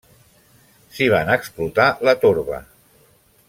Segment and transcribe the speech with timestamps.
[0.95, 2.61] S'hi van explotar la torba.